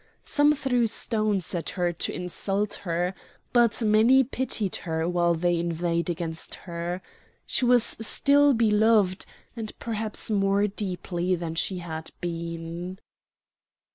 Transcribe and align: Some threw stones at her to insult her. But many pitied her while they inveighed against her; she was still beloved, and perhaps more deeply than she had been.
Some 0.23 0.55
threw 0.55 0.87
stones 0.87 1.53
at 1.53 1.69
her 1.77 1.93
to 1.93 2.11
insult 2.11 2.73
her. 2.73 3.13
But 3.53 3.83
many 3.83 4.23
pitied 4.23 4.77
her 4.77 5.07
while 5.07 5.35
they 5.35 5.59
inveighed 5.59 6.09
against 6.09 6.55
her; 6.55 7.03
she 7.45 7.65
was 7.65 7.83
still 7.83 8.55
beloved, 8.55 9.27
and 9.55 9.77
perhaps 9.77 10.31
more 10.31 10.65
deeply 10.65 11.35
than 11.35 11.53
she 11.53 11.77
had 11.77 12.09
been. 12.19 12.97